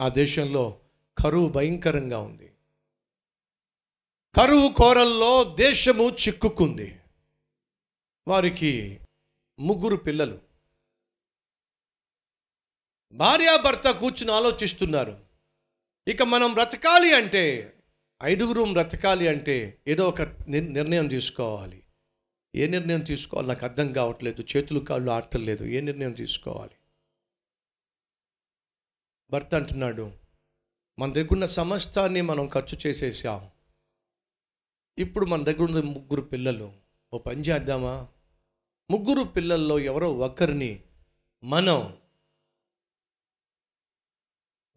ఆ 0.00 0.08
దేశంలో 0.08 0.80
కరువు 1.18 1.48
భయంకరంగా 1.48 2.18
ఉంది. 2.18 2.52
కరువు 4.34 4.72
కోరల్లో 4.72 5.56
దేశము 5.58 6.10
చిక్కుకుంది. 6.10 7.00
వారికి 8.28 9.00
ముగ్గురు 9.58 9.96
పిల్లలు. 9.96 10.38
భార్యాభర్త 13.12 13.90
కూర్చుని 13.90 14.32
ఆలోచిస్తున్నారు. 14.32 15.20
ఇక 16.08 16.22
మనం 16.22 16.54
బ్రతకాలి 16.54 17.14
అంటే 17.14 17.74
ఐదుగురు 18.22 18.72
బ్రతకాలి 18.72 19.28
అంటే 19.28 19.78
ఏదో 19.88 20.08
ఒక 20.08 20.22
నిర్- 20.22 20.72
నిర్ణయం 20.72 21.08
తీసుకోవాలి. 21.08 21.82
ఏ 22.54 22.66
నిర్ణయం 22.66 23.00
తీసుకోవాలి? 23.00 23.48
నాకు 23.48 23.64
అర్థం 23.64 23.92
కావట్లేదు. 23.92 24.44
చేతులు 24.56 24.80
కాళ్ళు 24.80 25.10
ఆడటం 25.10 25.44
లేదు. 25.44 25.64
ఏ 25.64 25.80
నిర్ణయం 25.80 26.12
తీసుకోవాలి? 26.12 26.77
భర్త 29.30 29.54
అంటున్నాడు 29.54 30.12
మన 30.98 31.12
దగ్గర 31.12 31.28
ఉన్న 31.32 31.46
సమస్తాన్ని 31.46 32.22
మనం 32.22 32.50
ఖర్చు 32.52 32.78
చేసేసాం. 32.86 33.48
ఇప్పుడు 34.98 35.26
మన 35.26 35.42
దగ్గర 35.42 35.62
ఉన్న 35.62 35.80
ముగ్గురు 35.80 36.22
పిల్లలు 36.22 36.72
ఓ 37.14 37.18
పని 37.18 37.40
చేద్దామా? 37.40 38.08
ముగ్గురు 38.90 39.24
పిల్లల్లో 39.24 39.78
ఎవరో 39.78 40.12
ఒకరిని 40.12 40.80
మనం 41.44 41.92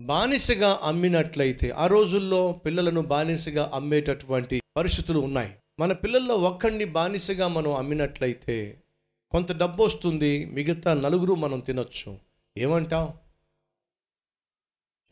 బానిసగా 0.01 0.79
అమ్మినట్లయితే 0.83 1.69
ఆ 1.69 1.88
రోజుల్లో 1.88 2.52
పిల్లలను 2.52 3.02
బానిసగా 3.02 3.71
అమ్మేటటువంటి 3.73 4.61
పరిస్థితులు 4.77 5.19
ఉన్నాయి. 5.19 5.55
మన 5.79 5.93
పిల్లల్లో 5.93 6.35
ఒక్కడిని 6.35 6.85
బానిసగా 6.85 7.47
మనం 7.47 7.75
అమ్మినట్లయితే 7.75 8.83
కొంత 9.31 9.52
డబ్బు 9.52 9.83
వస్తుంది 9.83 10.45
మిగతా 10.45 10.93
నలుగురు 10.93 11.35
మనం 11.35 11.59
తినొచ్చు. 11.59 12.19
ఏమంటావు? 12.58 13.30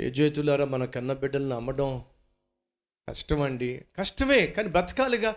చేతులారా 0.01 0.65
మన 0.65 0.85
కన్న 0.85 1.13
బిడ్డలను 1.13 1.55
అమ్మడం 1.55 2.03
కష్టమండి. 3.09 3.85
కష్టమే 3.97 4.47
కానీ 4.47 4.69
బ్రతకాలిగా. 4.69 5.35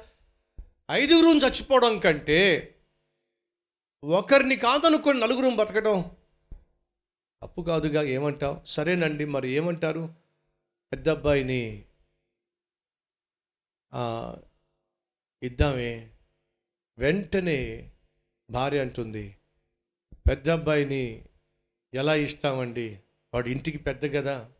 ఐదుగురు 0.90 1.26
చచ్చిపోవడం 1.26 1.98
కంటే 1.98 2.40
ఒకరిని 4.04 4.56
కాదనుకొని 4.56 5.20
నలుగురు 5.20 5.56
బతకడం 5.56 6.16
అప్పు 7.42 7.60
కాదుగా 7.62 8.02
ఏమంటావు? 8.02 8.60
సరేనండి 8.66 9.24
మరి 9.24 9.50
ఏమంటారు? 9.50 10.14
పెద్ద 10.92 11.08
అబ్బాయిని 11.08 11.84
ఇద్దామే. 15.42 16.10
వెంటనే 16.98 17.90
భార్య 18.50 18.80
అంటుంది 18.80 19.36
పెద్ద 20.28 20.50
అబ్బాయిని 20.50 21.24
ఎలా 21.94 22.14
ఇస్తామండి? 22.14 22.98
వాడు 23.34 23.48
ఇంటికి 23.48 23.78
పెద్ద 23.78 24.14
కదా 24.14 24.50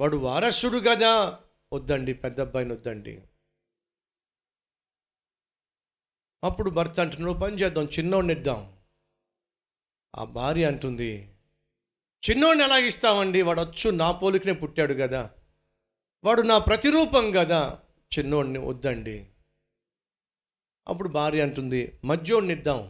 వాడు 0.00 0.16
వారసుడు 0.16 0.78
కదా 0.78 1.40
వద్దండి 1.72 2.12
పెద్ద 2.12 2.40
అబ్బాయిని 2.40 2.72
వద్దండి. 2.72 3.22
అప్పుడు 6.44 6.70
భర్త 6.70 7.00
అంటున్నాడు 7.00 7.38
పని 7.38 7.56
చేద్దాం 7.56 7.84
చిన్నోడిని 7.84 8.32
ఇద్దాం. 8.32 8.78
ఆ 10.16 10.24
భార్య 10.24 10.64
అంటుంది 10.64 11.34
చిన్నోడిని 12.30 12.64
ఎలా 12.64 12.78
ఇస్తామండి 12.78 13.42
వాడు 13.42 13.60
వచ్చు 13.60 13.90
నా 13.90 14.12
పోలికనే 14.12 14.52
పుట్టాడు 14.52 14.94
కదా 14.94 15.34
వాడు 16.24 16.42
నా 16.42 16.58
ప్రతిరూపం 16.58 17.32
కదా 17.36 17.82
చిన్నోడిని 18.18 18.58
వద్దండి. 18.58 19.30
అప్పుడు 20.88 21.08
భార్య 21.08 21.42
అంటుంది 21.42 22.00
మధ్యోడిని 22.04 22.52
ఇద్దాం. 22.52 22.80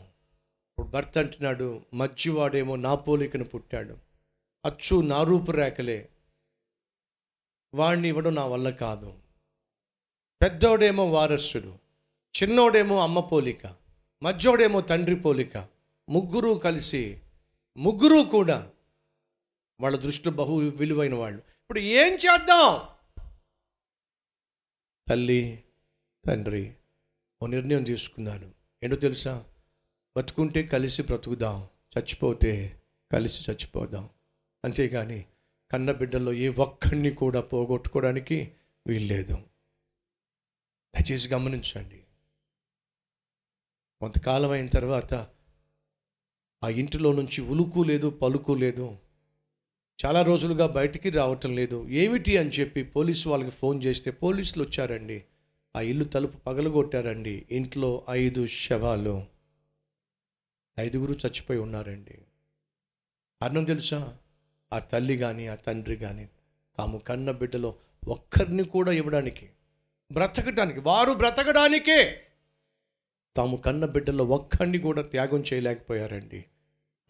ఇప్పుడు 0.68 0.86
భర్త 0.86 1.18
అంటున్నాడు 1.18 1.86
మధ్యవాడేమో 1.94 2.76
నా 2.76 2.94
పోలికను 2.94 3.44
పుట్టాడు. 3.44 4.07
అచ్చు 4.64 5.00
నా 5.00 5.22
రూపురేఖలే 5.22 6.08
వాడిని 7.74 8.08
ఇవ్వడం 8.08 8.34
నా 8.34 8.46
వల్ల 8.46 8.70
కాదు. 8.70 9.18
పెద్దోడేమో 10.42 11.10
వారసుడు 11.10 11.78
చిన్నోడేమో 12.42 13.00
అమ్మ 13.00 13.20
పోలిక 13.20 13.76
మధ్యోడేమో 14.22 14.80
తండ్రి 14.80 15.16
పోలిక 15.16 15.68
ముగ్గురు 16.08 16.58
కలిసి 16.58 17.20
ముగ్గురు 17.76 18.28
కూడా 18.28 18.70
వాళ్ళ 19.80 19.96
దృష్టిలో 19.96 20.34
బహు 20.34 20.54
విలువైన 20.54 21.14
వాళ్ళు. 21.14 21.38
ఇప్పుడు 21.38 21.78
ఏం 21.78 22.14
చేద్దాం? 22.14 22.88
తల్లి 25.08 25.64
తండ్రి 26.26 26.74
ఓ 27.42 27.46
నిర్ణయం 27.46 27.84
తీసుకున్నాను 27.84 28.54
ఏంటో 28.82 28.96
తెలుసా? 28.96 29.44
బతుకుంటే 30.16 30.62
కలిసి 30.62 31.02
బ్రతుకుదాం 31.02 31.68
చచ్చిపోతే 31.98 32.80
కలిసి 33.12 33.52
చచ్చిపోదాం. 33.52 34.10
అంతేగాని 34.64 35.24
కన్న 35.70 35.92
బిడ్డల్లో 35.92 36.32
ఏ 36.32 36.48
ఒక్కడిని 36.48 37.10
కూడా 37.10 37.40
పోగొట్టుకోవడానికి 37.40 38.52
వీల్లేదు. 38.86 39.34
దయచేసి 40.96 41.28
గమనించండి. 41.28 42.04
కొంతకాలం 44.00 44.50
అయిన 44.50 44.68
తర్వాత 44.68 45.14
ఆ 46.64 46.68
ఇంటిలో 46.68 47.12
నుంచి 47.12 47.40
ఉలుకు 47.40 47.82
లేదు 47.82 48.10
పలుకు 48.10 48.52
లేదు. 48.52 48.98
చాలా 50.06 50.22
రోజులుగా 50.22 50.66
బయటికి 50.66 51.10
రావటం 51.10 51.54
లేదు. 51.54 51.88
ఏమిటి 51.88 52.36
అని 52.36 52.50
చెప్పి 52.50 52.82
పోలీసు 52.82 53.28
వాళ్ళకి 53.28 53.50
ఫోన్ 53.50 53.84
చేస్తే 53.84 54.10
పోలీసులు 54.10 54.64
వచ్చారండి. 54.64 55.24
ఆ 55.76 55.80
ఇల్లు 55.80 56.04
తలుపు 56.04 56.36
పగలగొట్టారండి. 56.36 57.46
ఇంట్లో 57.50 58.06
ఐదు 58.10 58.46
శవాలు. 58.46 59.26
ఐదుగురు 60.78 61.12
చచ్చిపోయి 61.12 61.60
ఉన్నారండి. 61.60 62.18
కారణం 63.42 63.64
తెలుసా? 63.64 64.18
ఆ 64.72 64.78
తల్లి 64.78 65.16
కానీ 65.16 65.46
ఆ 65.46 65.54
తండ్రి 65.54 65.96
కానీ 65.96 66.28
తాము 66.78 66.98
కన్న 66.98 67.30
బిడ్డలో 67.30 67.74
ఒక్కరిని 68.08 68.64
కూడా 68.64 68.92
ఇవ్వడానికి 68.92 69.48
బ్రతకడానికి 70.12 70.80
వారు 70.80 71.12
బ్రతకడానికే 71.12 72.22
తాము 73.36 73.56
కన్న 73.56 73.84
బిడ్డలో 73.84 74.24
ఒక్కడిని 74.24 74.78
కూడా 74.78 75.02
త్యాగం 75.02 75.40
చేయలేకపోయారండి. 75.40 76.44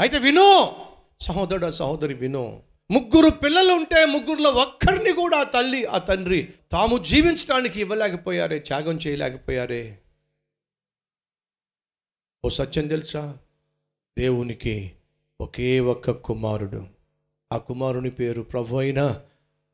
అయితే 0.00 0.18
వినో 0.18 0.76
సహోదరుడు 1.20 1.70
సహోదరి 1.70 2.14
వినో 2.14 2.62
ముగ్గురు 2.90 3.30
పిల్లలు 3.30 3.72
ఉంటే 3.72 4.04
ముగ్గురులో 4.04 4.50
ఒక్కరిని 4.50 5.12
కూడా 5.12 5.38
ఆ 5.38 5.42
తల్లి 5.42 5.84
ఆ 5.84 5.98
తండ్రి 5.98 6.54
తాము 6.72 6.98
జీవించడానికి 6.98 7.80
ఇవ్వలేకపోయారే 7.80 8.58
త్యాగం 8.58 8.96
చేయలేకపోయారే? 8.96 9.98
ఓ 12.44 12.48
సత్యం 12.48 12.88
తెలుసా? 12.88 13.38
దేవునికి 14.18 14.92
ఒకే 15.40 15.80
ఒక్క 15.80 16.10
కుమారుడు. 16.10 16.97
ఆ 17.52 17.58
కుమారుని 17.58 18.10
పేరు 18.10 18.42
ప్రభు 18.42 18.76
అయిన 18.76 19.20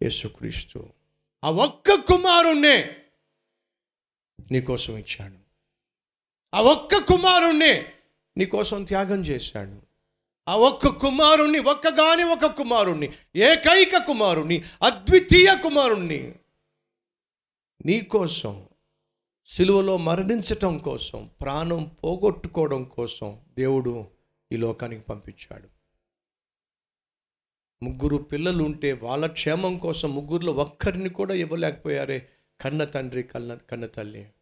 యేసుక్రీస్తు. 0.02 0.86
ఆ 1.44 1.50
ఒక్క 1.50 1.94
కుమారుణ్ణే 1.94 2.96
నీకోసం 4.50 4.98
ఇచ్చాడు. 4.98 5.34
ఆ 6.54 6.60
ఒక్క 6.60 6.96
కుమారుణ్ణి 6.96 7.84
నీకోసం 8.36 8.84
త్యాగం 8.84 9.20
చేశాడు. 9.20 9.82
ఆ 10.48 10.56
ఒక్క 10.56 10.88
కుమారుణ్ణి 10.88 11.58
ఒక్కగాని 11.58 12.22
ఒక 12.22 12.46
కుమారుణ్ణి 12.46 13.12
ఏకైక 13.36 13.96
కుమారుణ్ణి 13.96 14.64
అద్వితీయ 14.82 15.56
కుమారుణ్ణి 15.62 16.34
నీకోసం 17.86 18.68
సిలువలో 19.46 19.96
మరణించటం 19.96 20.78
కోసం 20.78 21.30
ప్రాణం 21.40 21.90
పోగొట్టుకోవడం 22.04 22.84
కోసం 22.84 23.40
దేవుడు 23.58 24.06
ఈ 24.52 24.56
లోకానికి 24.56 25.02
పంపించాడు. 25.02 25.68
ముగ్గురు 27.84 28.16
పిల్లలు 28.16 28.64
ఉంటే 28.64 28.92
వాళ్ళ 28.92 29.26
క్షేమం 29.26 29.78
కోసం 29.78 30.14
ముగ్గురులో 30.14 30.52
ఒక్కరిని 30.52 31.08
కూడా 31.08 31.34
ఇవ్వలేకపోయారే 31.34 32.28
కన్న 32.60 32.84
తండ్రి 32.84 33.22
కన్న 33.22 33.54
కన్న 33.54 33.86
తల్లి. 33.86 34.32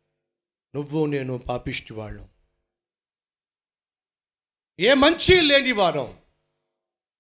నువ్వు 0.75 1.06
నేను 1.06 1.38
పాపిష్టి 1.38 1.94
వాళ్ళం 1.94 2.28
ఏ 4.81 4.94
మంచి 4.94 5.40
లేని 5.40 5.72
వారం. 5.72 6.19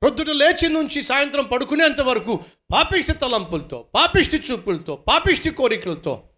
ప్రొద్దుట 0.02 0.28
లేచి 0.28 0.68
నుంచి 0.68 1.02
సాయంత్రం 1.02 1.44
పడుకునేంత 1.44 2.00
వరకు 2.00 2.36
పాపిష్టి 2.72 3.12
తలంపులతో 3.12 3.82
పాపిష్టి 3.94 4.36
చూపులతో 4.36 4.96
పాపిష్టి 4.96 5.50
కోరికలతో. 5.50 6.28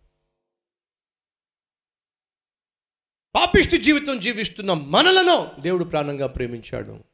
పాపిష్టి 3.35 3.79
జీవితం 3.79 4.19
జీవిస్తున్న 4.19 4.73
మనలను 4.73 5.61
దేవుడు 5.61 5.85
ప్రాణంగా 5.85 6.27
ప్రేమించాడు. 6.27 7.05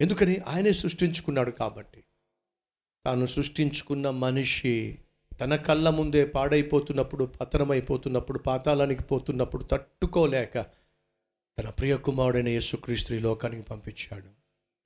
ఎందుకని? 0.00 0.36
ఆయనే 0.36 0.72
సృష్టించుకున్నాడు 0.72 1.50
కాబట్టి. 1.50 2.04
తాను 3.06 3.26
సృష్టించుకున్న 3.26 4.10
మనిషి 4.10 4.98
తన 5.40 5.56
కళ్ళ 5.56 5.90
ముందే 5.90 6.24
పాడైపోతున్నప్పుడు 6.24 7.24
పతనమైపోతున్నప్పుడు 7.24 8.38
పాతాళానికి 8.38 9.02
పోతున్నప్పుడు 9.02 9.64
తట్టుకోలేక 9.64 10.58
తన 11.58 11.68
ప్రియ 11.68 11.96
కుమారుడైన 11.96 12.48
యేసుక్రీస్తు 12.48 13.14
లోకానికి 13.14 13.62
పంపించాడు. 13.62 14.28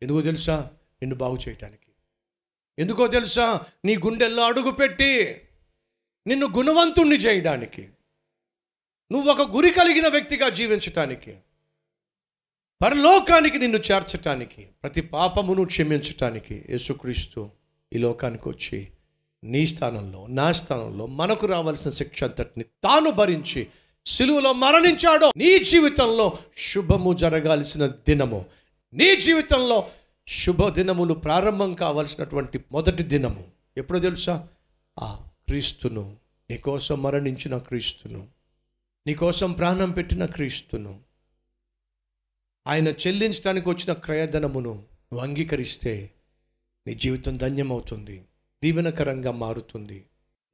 ఎందుకో 0.03 0.21
తెలుసా? 0.21 0.61
నిన్ను 1.03 1.17
బాగు 1.17 1.39
చేయటానికి. 1.49 1.93
ఎందుకో 2.79 3.07
తెలుసా? 3.07 3.61
నీ 3.85 3.97
గుండెల్లో 3.97 4.45
అడుగు 4.45 4.71
పెట్టి 4.71 5.41
నిన్ను 6.27 6.47
గుణవంతుణ్ణి 6.47 7.17
చేయడానికి. 7.17 7.89
నువ్వు 9.13 9.31
ఒక 9.33 9.51
గురి 9.51 9.71
కలిగిన 9.71 10.09
వ్యక్తిగా 10.09 10.49
జీవించటానికి. 10.49 11.37
పరలోకానికి 12.85 13.59
నిన్ను 13.59 13.79
చేర్చటానికి 13.79 14.69
ప్రతి 14.83 15.01
పాపమును 15.01 15.65
క్షమించటానికి 15.65 16.65
యేసుక్రీస్తు 16.71 17.58
ఈ 17.93 17.99
లోకానికి 17.99 18.49
వచ్చి 18.49 18.89
నీ 19.45 19.67
స్థానంలో 19.67 20.27
నా 20.27 20.53
స్థానంలో 20.53 21.07
మనకు 21.07 21.47
రావాల్సిన 21.47 21.91
శిక్ష 21.91 22.25
అంతటిని 22.25 22.65
తాను 22.65 23.11
భరించి 23.11 23.67
సిలువలో 24.07 24.53
మరణించాడో 24.53 25.33
నీ 25.37 25.59
జీవితంలో 25.59 26.39
శుభము 26.59 27.13
జరగాల్సిన 27.13 27.87
దినము. 27.87 28.47
నీ 28.95 29.17
జీవితంలో 29.17 29.91
శుభ 30.29 30.69
దినములు 30.69 31.15
ప్రారంభం 31.15 31.75
కావాల్సినటువంటి 31.75 32.61
మొదటి 32.73 33.03
దినము. 33.03 33.45
ఎప్పుడో 33.77 33.99
తెలుసా? 33.99 34.49
ఆ 34.99 35.27
క్రీస్తును 35.49 36.17
నీకోసం 36.51 37.03
మరణించిన 37.03 37.59
క్రీస్తును 37.59 38.27
నీకోసం 39.07 39.53
ప్రాణం 39.53 39.91
పెట్టిన 39.91 40.27
క్రీస్తును 40.27 40.99
ఆయన 42.67 42.89
చెల్లించడానికి 42.89 43.69
వచ్చిన 43.69 43.93
క్రయధనమును 43.93 44.73
నువ్వు 44.73 45.21
అంగీకరిస్తే 45.21 46.11
నీ 46.89 46.95
జీవితం 46.95 47.37
ధన్యమవుతుంది. 47.37 48.25
దీవెనకరంగా 48.63 49.31
మారుతుంది. 49.31 50.05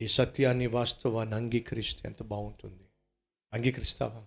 ఈ 0.03 0.09
సత్యాన్ని 0.09 0.67
వాస్తవాన్ని 0.67 1.35
అంగీకరిస్తే 1.35 2.03
ఎంత 2.09 2.23
బాగుంటుంది. 2.23 2.83
అంగీకరిస్తావా? 3.53 4.23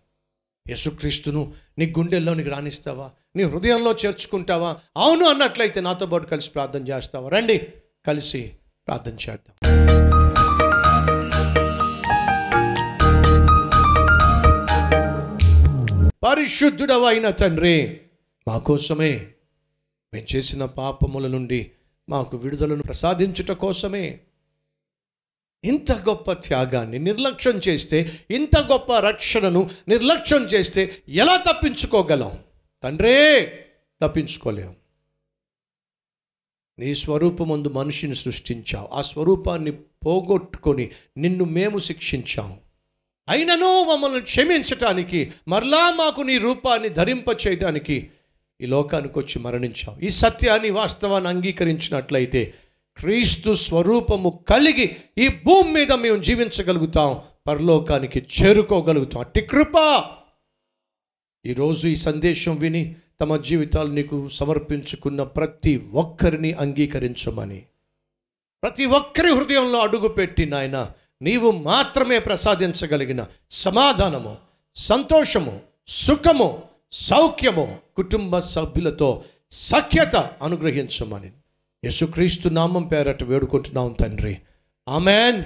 యేసుక్రీస్తును 0.70 1.54
నీ 1.78 1.94
గుండెల్లోనికి 1.98 2.50
రాణిస్తావా 2.50 3.12
నీ 3.36 3.44
హృదయంలో 3.44 3.92
చేర్చుకుంటావా? 3.92 4.78
అవును 4.98 5.26
అన్నట్లయితే 5.26 5.82
నాతో 5.82 6.06
పాటు 6.06 6.28
కలిసి 6.28 6.52
ప్రార్థన 6.52 6.88
చేస్తావా? 6.88 7.30
రండి 7.30 7.68
కలిసి 8.06 8.54
ప్రార్థన 8.88 9.14
చేద్దాం. 9.14 9.56
పరిశుద్ధుడవైన 16.24 17.30
తండ్రి 17.30 18.02
మా 18.48 18.58
కోసమే 18.58 19.28
మేము 20.14 20.36
చేసిన 20.36 20.66
పాపముల 20.66 21.28
నుండి 21.28 21.72
మాకు 22.10 22.38
విడుదలను 22.38 22.84
ప్రసాదించుట 22.84 23.52
కోసమే. 23.52 24.20
ఇంత 25.64 25.92
గొప్ప 25.92 26.32
త్యాగాన్ని 26.32 27.00
నిర్లక్ష్యం 27.00 27.62
చేస్తే 27.68 28.26
ఇంత 28.32 28.60
గొప్ప 28.60 28.98
రక్షణను 28.98 29.70
నిర్లక్ష్యం 29.88 30.44
చేస్తే 30.44 31.04
ఎలా 31.10 31.38
తప్పించుకోగలం? 31.38 32.40
తండ్రే 32.84 33.46
తప్పించుకోలేం. 34.02 34.76
నీ 36.80 36.96
స్వరూపమందు 36.96 37.68
మనిషిని 37.68 38.16
సృష్టించావు. 38.16 38.88
ఆ 38.94 39.02
స్వరూపాన్ని 39.02 39.72
పోగొట్టుకొని 39.72 40.92
నిన్ను 41.18 41.46
మేము 41.46 41.80
శిక్షించాం. 41.80 42.60
అయినను 43.30 43.84
మమ్మల్ని 43.84 44.22
క్షమించటానికి 44.22 45.32
మరలా 45.48 45.92
మాకు 45.92 46.22
నీ 46.22 46.38
రూపాన్ని 46.38 46.90
ధరింప 46.90 47.48
చేయడానికి 47.48 48.12
ఈ 48.62 48.66
లోకానికి 48.66 49.20
వచ్చి 49.20 49.40
మరణించాం. 49.40 50.00
ఈ 50.00 50.10
సత్యాన్ని 50.10 50.70
వాస్తవాన్ని 50.70 51.30
అంగీకరించినట్లయితే 51.30 52.54
క్రీస్తు 52.98 53.56
స్వరూపము 53.56 54.44
కలిగి 54.50 54.96
ఈ 55.18 55.28
భూమి 55.28 55.72
మీద 55.72 55.92
మేము 55.92 56.24
జీవించగలుగుతాం 56.24 57.22
పరలోకానికి 57.48 58.26
చేరుకోగలుగుతాం. 58.38 59.20
అట్టి 59.20 59.42
కృప! 59.42 60.04
ఈరోజు 61.46 61.88
ఈ 61.88 61.96
సందేశం 61.96 62.56
విని 62.56 62.96
తమ 63.22 63.38
జీవితాలు 63.38 63.92
నీకు 63.92 64.28
సమర్పించుకున్న 64.28 65.24
ప్రతి 65.24 65.84
ఒక్కరిని 65.94 66.54
అంగీకరించమని. 66.54 67.66
ప్రతి 68.64 68.86
ఒక్కరి 68.86 69.32
హృదయంలో 69.36 69.80
అడుగుపెట్టి 69.80 70.46
నాయన 70.46 70.92
నీవు 71.22 71.52
మాత్రమే 71.52 72.20
ప్రసాదించగలిగిన 72.20 73.26
సమాధానము 73.50 74.38
సంతోషము 74.76 75.62
సుఖము 75.88 76.64
సౌఖ్యము 76.92 77.80
కుటుంబ 77.96 78.40
సభ్యులతో 78.40 79.24
సఖ్యత 79.52 80.16
అనుగ్రహించమని. 80.16 81.32
యేసుక్రీస్తు 81.84 82.50
నామం 82.50 82.84
పేరట 82.84 83.24
వేడుకుంటున్నాం 83.24 83.96
తండ్రి. 84.00 84.38
ఆమెన్. 84.90 85.44